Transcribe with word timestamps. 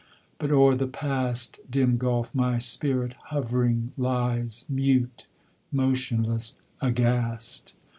but 0.39 0.51
o'er 0.51 0.73
the 0.75 0.87
Past 0.87 1.59
(Dim 1.69 1.97
gulf!) 1.97 2.33
my 2.33 2.57
spirit 2.57 3.13
hovering 3.25 3.91
lies 3.95 4.65
Mute, 4.67 5.27
motionless, 5.71 6.57
aghast! 6.81 7.75